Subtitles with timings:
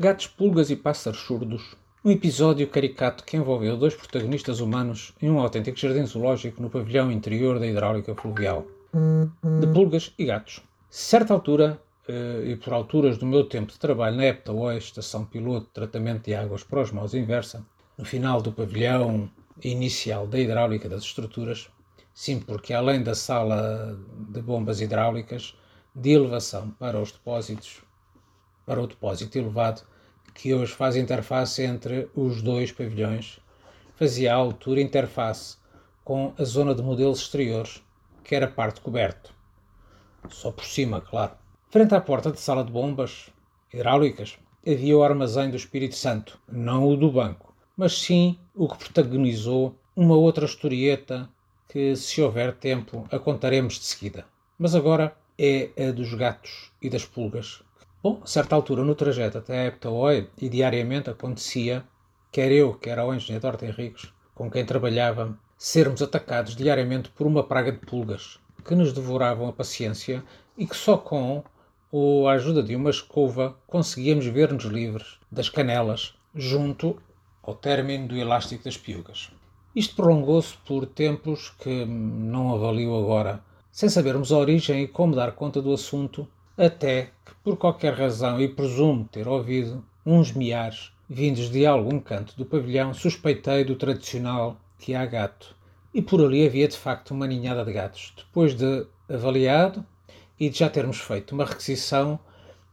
[0.00, 1.74] Gatos, pulgas e pássaros surdos.
[2.04, 7.10] Um episódio caricato que envolveu dois protagonistas humanos em um autêntico jardim zoológico no pavilhão
[7.10, 8.64] interior da hidráulica fluvial.
[9.60, 10.62] De pulgas e gatos.
[10.88, 15.66] Certa altura, eh, e por alturas do meu tempo de trabalho na EPTA-OI, Estação Piloto
[15.66, 17.66] de Tratamento de Águas para Osmose Inversa,
[17.98, 19.28] no final do pavilhão
[19.64, 21.68] inicial da hidráulica das estruturas,
[22.14, 25.56] sim, porque além da sala de bombas hidráulicas,
[25.92, 27.82] de elevação para os depósitos,
[28.68, 29.80] para o depósito elevado,
[30.34, 33.40] que hoje faz interface entre os dois pavilhões,
[33.96, 35.56] fazia a altura interface
[36.04, 37.82] com a zona de modelos exteriores,
[38.22, 39.32] que era parte coberto.
[40.28, 41.32] Só por cima, claro.
[41.70, 43.30] Frente à porta de sala de bombas
[43.72, 48.76] hidráulicas havia o armazém do Espírito Santo, não o do banco, mas sim o que
[48.76, 51.26] protagonizou uma outra historieta
[51.70, 54.26] que, se houver tempo, a contaremos de seguida.
[54.58, 57.62] Mas agora é a dos gatos e das pulgas.
[58.08, 61.84] Bom, a certa altura no trajeto até a Eptaoi, e diariamente acontecia,
[62.32, 67.44] quer eu, quer o engenheiro Horta Henriques, com quem trabalhava, sermos atacados diariamente por uma
[67.44, 70.24] praga de pulgas que nos devoravam a paciência
[70.56, 71.44] e que só com
[72.26, 76.96] a ajuda de uma escova conseguíamos ver-nos livres das canelas junto
[77.42, 79.30] ao término do elástico das piugas.
[79.76, 85.32] Isto prolongou-se por tempos que não avalio agora, sem sabermos a origem e como dar
[85.32, 86.26] conta do assunto,
[86.58, 92.36] até que, por qualquer razão, e presumo ter ouvido, uns miares vindos de algum canto
[92.36, 95.54] do pavilhão, suspeitei do tradicional que há gato.
[95.94, 98.12] E por ali havia de facto uma ninhada de gatos.
[98.16, 99.86] Depois de avaliado
[100.38, 102.18] e de já termos feito uma requisição,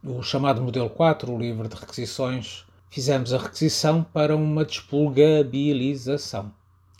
[0.03, 6.51] o chamado modelo 4, o livro de requisições, fizemos a requisição para uma despulgabilização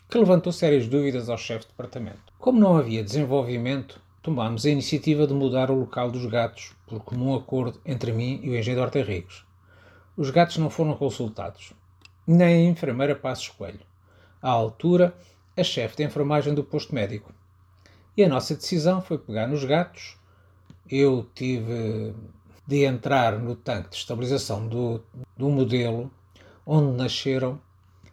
[0.08, 2.32] que levantou sérias dúvidas ao chefe de departamento.
[2.38, 7.36] Como não havia desenvolvimento, tomámos a iniciativa de mudar o local dos gatos, por comum
[7.36, 9.46] acordo entre mim e o engenheiro Horta Ricos.
[10.16, 11.72] Os gatos não foram consultados,
[12.26, 13.86] nem a enfermeira Passos Coelho.
[14.42, 15.16] À altura,
[15.56, 17.32] a chefe de enfermagem do posto médico.
[18.16, 20.16] E a nossa decisão foi pegar nos gatos.
[20.90, 22.12] Eu tive
[22.66, 25.04] de entrar no tanque de estabilização do,
[25.36, 26.10] do modelo
[26.66, 27.60] onde nasceram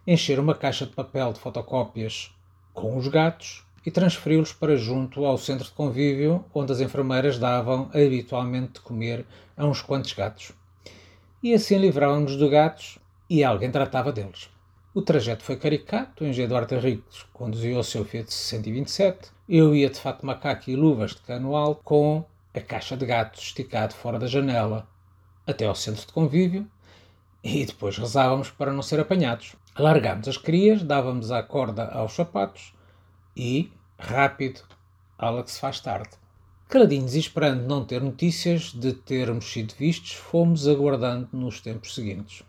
[0.06, 2.32] encher uma caixa de papel de fotocópias
[2.72, 7.90] com os gatos e transferi-los para junto ao centro de convívio onde as enfermeiras davam
[7.92, 10.52] habitualmente de comer a uns quantos gatos.
[11.42, 14.48] E assim livrávamos dos gatos e alguém tratava deles.
[14.94, 19.90] O trajeto foi caricato, o engenheiro Duarte Ricos conduziu o seu Fiat 127, eu ia
[19.90, 22.24] de fato macaco e luvas de cano alto com
[22.54, 24.86] a caixa de gatos esticado fora da janela
[25.46, 26.66] até ao centro de convívio
[27.42, 29.54] e depois rezávamos para não ser apanhados.
[29.76, 32.72] Largámos as crias, dávamos a corda aos sapatos
[33.36, 34.60] e, rápido,
[35.46, 36.10] se faz tarde.
[36.68, 42.42] Caladinhos e esperando não ter notícias de termos sido vistos, fomos aguardando nos tempos seguintes.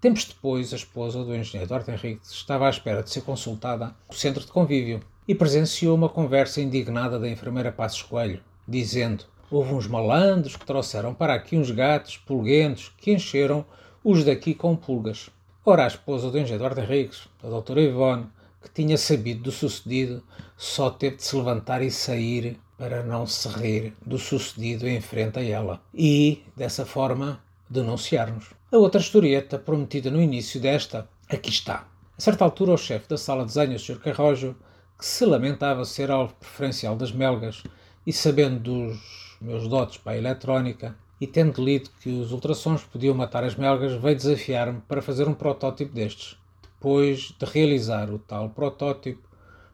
[0.00, 4.14] Tempos depois, a esposa do engenheiro Duarte Henrique estava à espera de ser consultada no
[4.14, 9.86] centro de convívio e presenciou uma conversa indignada da enfermeira Passos Coelho, dizendo houve uns
[9.86, 13.64] malandros que trouxeram para aqui uns gatos pulguentos que encheram
[14.02, 15.28] os daqui com pulgas.
[15.64, 18.26] Ora, a esposa do engenheiro Eduardo Henriques, a doutora Ivone,
[18.62, 20.22] que tinha sabido do sucedido,
[20.56, 25.38] só teve de se levantar e sair para não se rir do sucedido em frente
[25.38, 28.50] a ela e, dessa forma, denunciar-nos.
[28.72, 31.86] A outra historieta, prometida no início desta, aqui está.
[32.16, 33.98] A certa altura, o chefe da sala de desenho, o Sr.
[33.98, 34.56] Carrojo,
[34.98, 37.62] que se lamentava ser alvo preferencial das melgas
[38.06, 43.14] e sabendo dos meus dotes para a eletrónica, e tendo lido que os ultrassons podiam
[43.14, 46.39] matar as melgas, veio desafiar-me para fazer um protótipo destes.
[46.80, 49.28] Depois de realizar o tal protótipo,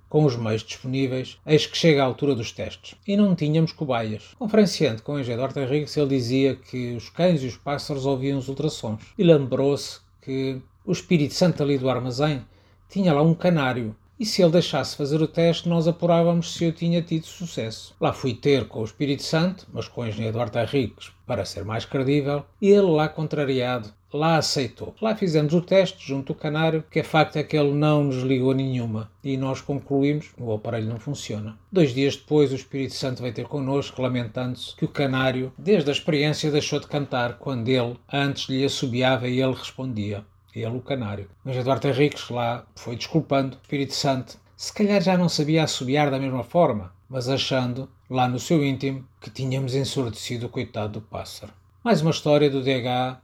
[0.09, 2.99] com os meios disponíveis, eis que chega a altura dos testes.
[3.07, 4.35] E não tínhamos cobaias.
[4.37, 8.39] Conferenciando com o engenheiro Horta Henriques, ele dizia que os cães e os pássaros ouviam
[8.39, 9.05] os ultrassons.
[9.17, 12.45] E lembrou-se que o Espírito Santo ali do armazém
[12.89, 16.73] tinha lá um canário e se ele deixasse fazer o teste, nós apurávamos se eu
[16.73, 17.95] tinha tido sucesso.
[18.01, 21.67] Lá fui ter com o Espírito Santo, mas com o engenheiro Duarte Henriques, para ser
[21.67, 24.95] mais credível, e ele lá contrariado, lá aceitou.
[25.01, 28.23] Lá fizemos o teste junto ao canário, que é facto é que ele não nos
[28.23, 31.57] ligou nenhuma, e nós concluímos o aparelho não funciona.
[31.71, 35.93] Dois dias depois, o Espírito Santo veio ter connosco, lamentando-se que o canário, desde a
[35.93, 40.25] experiência, deixou de cantar quando ele antes lhe assobiava e ele respondia
[40.55, 41.29] ele o canário.
[41.45, 44.39] Mas Eduardo Henriques lá foi desculpando o Espírito Santo.
[44.57, 49.07] Se calhar já não sabia assobiar da mesma forma, mas achando, lá no seu íntimo,
[49.21, 51.53] que tínhamos ensurdecido o coitado do pássaro.
[51.85, 53.21] Mais uma história do DH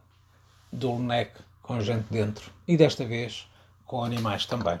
[0.73, 1.31] do LNEC
[1.61, 2.51] com gente dentro.
[2.67, 3.47] E desta vez
[3.85, 4.79] com animais também.